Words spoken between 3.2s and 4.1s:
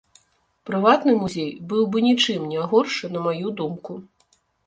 маю думку.